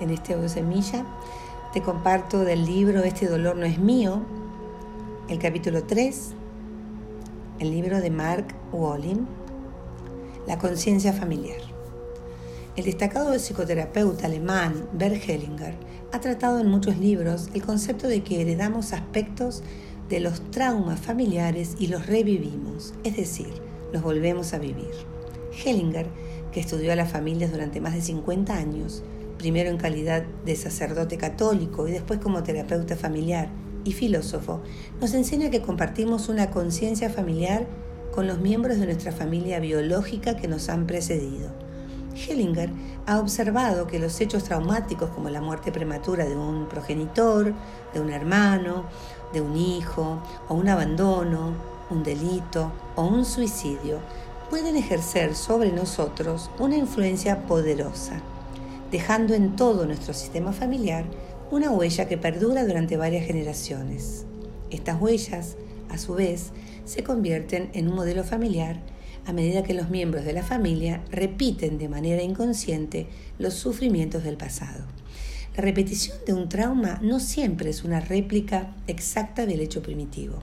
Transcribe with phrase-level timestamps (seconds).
[0.00, 1.04] en este audio semilla.
[1.72, 4.22] Te comparto del libro Este dolor no es mío,
[5.28, 6.30] el capítulo 3,
[7.58, 9.26] el libro de Mark Walling,
[10.46, 11.60] La conciencia familiar.
[12.76, 15.74] El destacado psicoterapeuta alemán Bert Hellinger
[16.12, 19.62] ha tratado en muchos libros el concepto de que heredamos aspectos
[20.08, 23.52] de los traumas familiares y los revivimos, es decir,
[23.92, 24.92] los volvemos a vivir.
[25.64, 26.06] Hellinger,
[26.52, 29.02] que estudió a las familias durante más de 50 años,
[29.38, 33.48] primero en calidad de sacerdote católico y después como terapeuta familiar
[33.84, 34.60] y filósofo,
[35.00, 37.66] nos enseña que compartimos una conciencia familiar
[38.12, 41.50] con los miembros de nuestra familia biológica que nos han precedido.
[42.14, 42.70] Hellinger
[43.06, 47.54] ha observado que los hechos traumáticos como la muerte prematura de un progenitor,
[47.94, 48.86] de un hermano,
[49.32, 51.52] de un hijo, o un abandono,
[51.90, 54.00] un delito o un suicidio
[54.50, 58.20] pueden ejercer sobre nosotros una influencia poderosa,
[58.90, 61.04] dejando en todo nuestro sistema familiar
[61.50, 64.24] una huella que perdura durante varias generaciones.
[64.70, 65.56] Estas huellas,
[65.88, 66.50] a su vez,
[66.84, 68.80] se convierten en un modelo familiar
[69.26, 73.08] a medida que los miembros de la familia repiten de manera inconsciente
[73.38, 74.84] los sufrimientos del pasado.
[75.54, 80.38] La repetición de un trauma no siempre es una réplica exacta del hecho primitivo.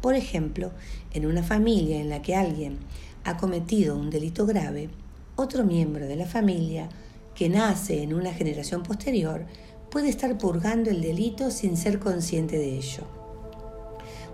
[0.00, 0.72] Por ejemplo,
[1.14, 2.78] en una familia en la que alguien
[3.24, 4.90] ha cometido un delito grave,
[5.36, 6.88] otro miembro de la familia
[7.36, 9.44] que nace en una generación posterior
[9.90, 13.04] puede estar purgando el delito sin ser consciente de ello.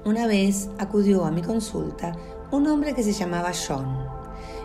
[0.05, 2.17] Una vez acudió a mi consulta
[2.53, 4.06] un hombre que se llamaba John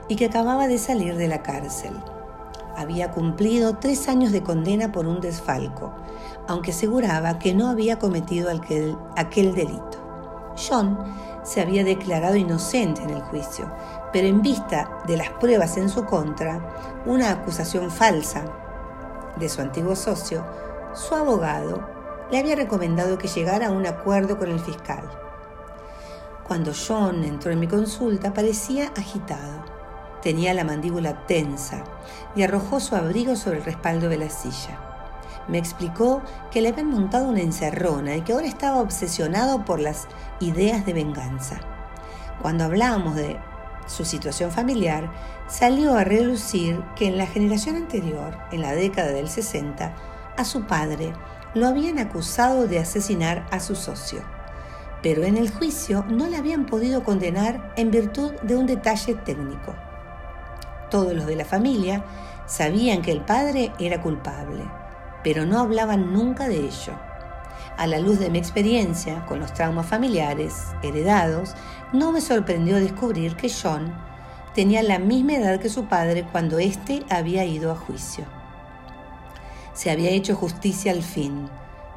[0.07, 1.93] y que acababa de salir de la cárcel.
[2.75, 5.93] Había cumplido tres años de condena por un desfalco,
[6.47, 9.97] aunque aseguraba que no había cometido aquel, aquel delito.
[10.55, 10.97] John
[11.43, 13.71] se había declarado inocente en el juicio,
[14.11, 16.59] pero en vista de las pruebas en su contra,
[17.05, 18.45] una acusación falsa
[19.37, 20.45] de su antiguo socio,
[20.93, 21.87] su abogado
[22.31, 25.03] le había recomendado que llegara a un acuerdo con el fiscal.
[26.47, 29.65] Cuando John entró en mi consulta parecía agitado.
[30.21, 31.83] Tenía la mandíbula tensa
[32.35, 34.79] y arrojó su abrigo sobre el respaldo de la silla.
[35.47, 40.07] Me explicó que le habían montado una encerrona y que ahora estaba obsesionado por las
[40.39, 41.59] ideas de venganza.
[42.41, 43.39] Cuando hablamos de
[43.87, 45.11] su situación familiar,
[45.47, 49.95] salió a relucir que en la generación anterior, en la década del 60,
[50.37, 51.13] a su padre
[51.55, 54.23] lo habían acusado de asesinar a su socio
[55.01, 59.75] pero en el juicio no le habían podido condenar en virtud de un detalle técnico.
[60.89, 62.03] Todos los de la familia
[62.45, 64.63] sabían que el padre era culpable,
[65.23, 66.93] pero no hablaban nunca de ello.
[67.77, 71.53] A la luz de mi experiencia con los traumas familiares heredados,
[71.93, 73.93] no me sorprendió descubrir que John
[74.55, 78.25] tenía la misma edad que su padre cuando éste había ido a juicio.
[79.73, 81.49] Se había hecho justicia al fin,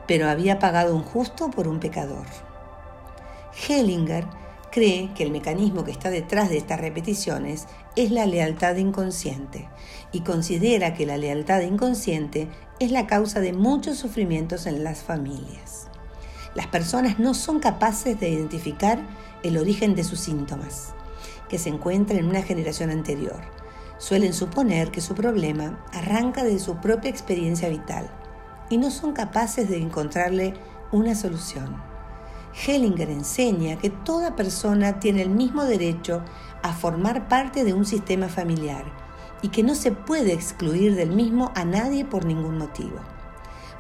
[0.07, 2.27] pero había pagado un justo por un pecador.
[3.67, 4.27] Hellinger
[4.71, 9.69] cree que el mecanismo que está detrás de estas repeticiones es la lealtad inconsciente
[10.13, 12.49] y considera que la lealtad inconsciente
[12.81, 15.89] es la causa de muchos sufrimientos en las familias.
[16.55, 18.99] Las personas no son capaces de identificar
[19.43, 20.95] el origen de sus síntomas,
[21.51, 23.39] que se encuentran en una generación anterior.
[23.99, 28.11] Suelen suponer que su problema arranca de su propia experiencia vital
[28.71, 30.55] y no son capaces de encontrarle
[30.91, 31.77] una solución.
[32.67, 36.25] Hellinger enseña que toda persona tiene el mismo derecho
[36.63, 39.10] a formar parte de un sistema familiar
[39.43, 42.99] y que no se puede excluir del mismo a nadie por ningún motivo.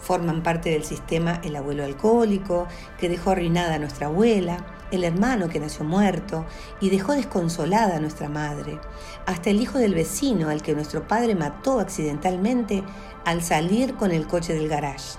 [0.00, 2.66] Forman parte del sistema el abuelo alcohólico,
[2.98, 6.46] que dejó arruinada a nuestra abuela, el hermano que nació muerto
[6.80, 8.80] y dejó desconsolada a nuestra madre,
[9.26, 12.82] hasta el hijo del vecino al que nuestro padre mató accidentalmente
[13.24, 15.18] al salir con el coche del garage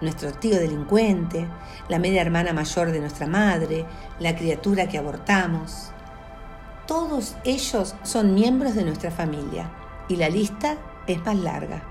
[0.00, 1.48] nuestro tío delincuente,
[1.88, 3.86] la media hermana mayor de nuestra madre,
[4.18, 5.92] la criatura que abortamos.
[6.86, 9.70] Todos ellos son miembros de nuestra familia
[10.08, 10.76] y la lista
[11.06, 11.82] es más larga.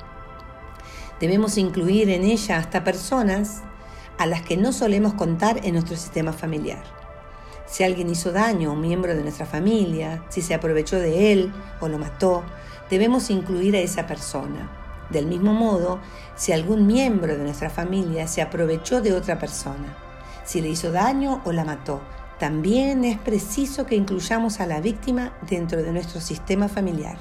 [1.20, 3.62] Debemos incluir en ella hasta personas
[4.18, 6.84] a las que no solemos contar en nuestro sistema familiar.
[7.66, 11.54] Si alguien hizo daño a un miembro de nuestra familia, si se aprovechó de él
[11.82, 12.44] o lo mató,
[12.90, 14.70] debemos incluir a esa persona
[15.10, 16.00] del mismo modo,
[16.36, 19.98] si algún miembro de nuestra familia se aprovechó de otra persona,
[20.44, 22.02] si le hizo daño o la mató,
[22.40, 27.18] también es preciso que incluyamos a la víctima dentro de nuestro sistema familiar.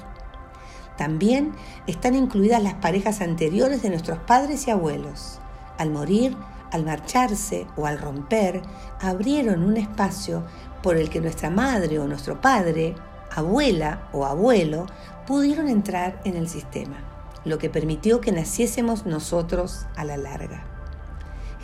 [0.97, 1.53] También
[1.87, 5.39] están incluidas las parejas anteriores de nuestros padres y abuelos.
[5.77, 6.35] Al morir,
[6.71, 8.61] al marcharse o al romper,
[8.99, 10.43] abrieron un espacio
[10.83, 12.95] por el que nuestra madre o nuestro padre,
[13.31, 14.85] abuela o abuelo
[15.25, 16.97] pudieron entrar en el sistema.
[17.45, 20.74] lo que permitió que naciésemos nosotros a la larga.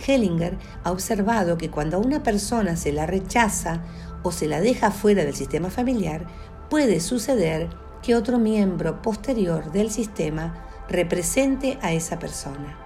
[0.05, 3.83] Hellinger ha observado que cuando una persona se la rechaza
[4.23, 6.25] o se la deja fuera del sistema familiar,
[6.69, 7.69] puede suceder
[8.01, 10.53] que otro miembro posterior del sistema
[10.89, 12.77] represente a esa persona.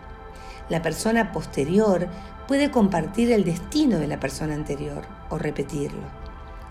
[0.70, 2.08] La persona posterior
[2.48, 6.04] puede compartir el destino de la persona anterior o repetirlo,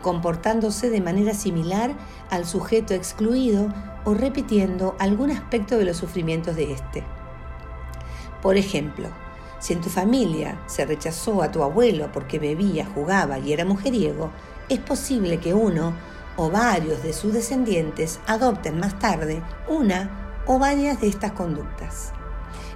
[0.03, 1.95] comportándose de manera similar
[2.31, 3.73] al sujeto excluido
[4.05, 7.05] o repitiendo algún aspecto de los sufrimientos de éste.
[8.43, 9.09] Por ejemplo,
[9.65, 14.31] si en tu familia se rechazó a tu abuelo porque bebía, jugaba y era mujeriego,
[14.69, 15.95] es posible que uno
[16.37, 22.13] o varios de sus descendientes adopten más tarde una o varias de estas conductas.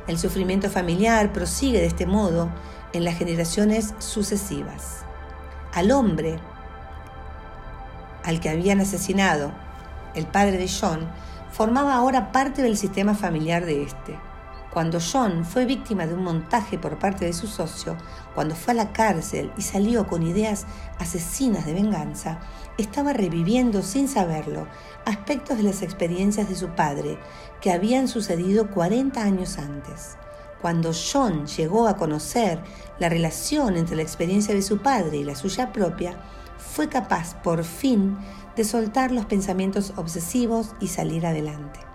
[0.07, 2.49] El sufrimiento familiar prosigue de este modo
[2.95, 5.05] en las generaciones sucesivas.
[5.75, 6.39] Al hombre
[8.25, 9.53] al que habían asesinado,
[10.15, 11.01] el padre de John,
[11.53, 14.28] formaba ahora parte del sistema familiar de este.
[14.73, 17.97] Cuando John fue víctima de un montaje por parte de su socio,
[18.35, 20.67] cuando fue a la cárcel y salió con ideas
[20.99, 22.39] asesinas de venganza,
[22.77, 24.69] estaba reviviendo sin saberlo
[25.07, 27.19] aspectos de las experiencias de su padre
[27.63, 30.19] que habían sucedido 40 años antes.
[30.61, 32.63] Cuando John llegó a conocer
[32.99, 36.21] la relación entre la experiencia de su padre y la suya propia,
[36.59, 38.19] fue capaz por fin
[38.55, 41.88] de soltar los pensamientos obsesivos y salir adelante.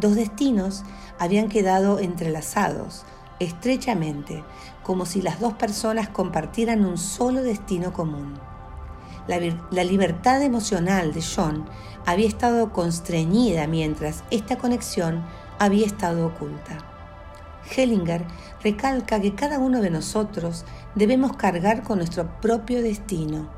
[0.00, 0.82] Dos destinos
[1.18, 3.04] habían quedado entrelazados
[3.38, 4.42] estrechamente,
[4.82, 8.34] como si las dos personas compartieran un solo destino común.
[9.26, 11.66] La, libertad emocional de John
[12.06, 15.22] había estado constreñida mientras esta conexión
[15.58, 16.78] había estado oculta.
[17.76, 18.24] Hellinger
[18.62, 20.64] recalca que cada uno de nosotros
[20.94, 23.50] debemos cargar con nuestro propio destino,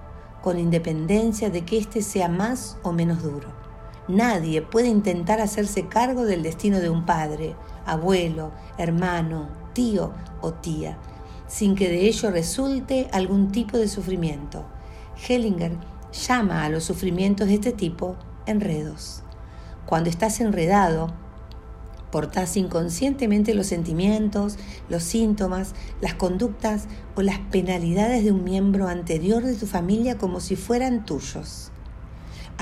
[0.42, 3.61] con independencia de que éste sea más o menos duro.
[4.08, 7.54] Nadie puede intentar hacerse cargo del destino de un padre,
[7.86, 10.98] abuelo, hermano, tío o tía,
[11.46, 14.64] sin que de ello resulte algún tipo de sufrimiento.
[15.28, 15.76] Hellinger
[16.12, 18.16] llama a los sufrimientos de este tipo
[18.46, 19.22] enredos.
[19.86, 21.14] Cuando estás enredado,
[22.10, 24.58] portás inconscientemente los sentimientos,
[24.88, 30.40] los síntomas, las conductas o las penalidades de un miembro anterior de tu familia como
[30.40, 31.71] si fueran tuyos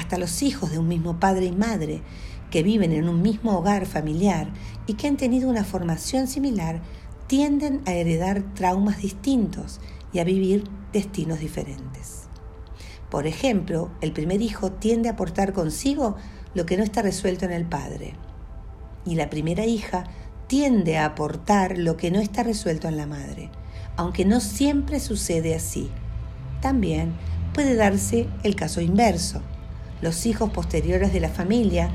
[0.01, 2.03] hasta los hijos de un mismo padre y madre
[2.51, 4.51] que viven en un mismo hogar familiar
[4.87, 6.81] y que han tenido una formación similar,
[7.27, 9.79] tienden a heredar traumas distintos
[10.13, 12.25] y a vivir destinos diferentes.
[13.11, 16.17] Por ejemplo, el primer hijo tiende a portar consigo
[16.55, 18.15] lo que no está resuelto en el padre
[19.05, 20.05] y la primera hija
[20.47, 23.51] tiende a aportar lo que no está resuelto en la madre,
[23.97, 25.91] aunque no siempre sucede así.
[26.61, 27.13] También
[27.53, 29.43] puede darse el caso inverso
[30.03, 31.91] los hijos posteriores de la familia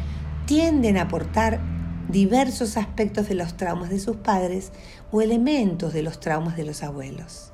[0.46, 1.60] tienden a aportar
[2.10, 4.72] diversos aspectos de los traumas de sus padres
[5.12, 7.52] o elementos de los traumas de los abuelos.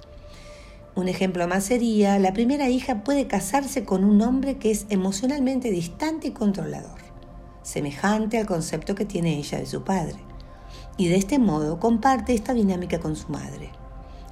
[0.94, 5.71] Un ejemplo más sería, la primera hija puede casarse con un hombre que es emocionalmente
[5.71, 7.00] distante y controlador,
[7.63, 10.18] semejante al concepto que tiene ella de su padre,
[10.97, 13.69] y de este modo comparte esta dinámica con su madre.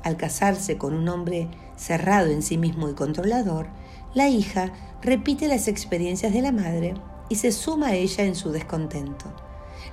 [0.04, 3.68] Al casarse con un hombre cerrado en sí mismo y controlador,
[4.14, 4.72] la hija
[5.02, 6.96] repite las experiencias de la madre
[7.30, 9.26] y se suma a ella en su descontento.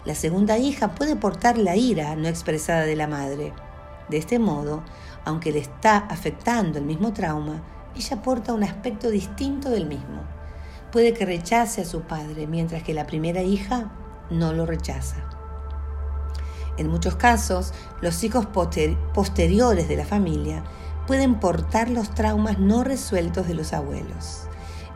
[0.05, 3.53] La segunda hija puede portar la ira no expresada de la madre.
[4.08, 4.85] De este modo,
[5.25, 7.63] aunque le está afectando el mismo trauma,
[7.94, 10.23] ella porta un aspecto distinto del mismo.
[10.93, 13.93] Puede que rechace a su padre, mientras que la primera hija
[14.31, 15.17] no lo rechaza.
[16.79, 20.63] En muchos casos, los hijos posteriores de la familia
[21.06, 24.43] pueden portar los traumas no resueltos de los abuelos.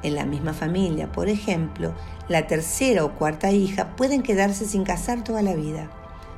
[0.03, 1.95] En la misma familia, por ejemplo,
[2.29, 5.91] la tercera o cuarta hija pueden quedarse sin casar toda la vida,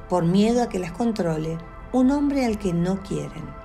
[0.09, 1.59] por miedo a que las controle
[1.93, 3.62] un hombre al que no quieren.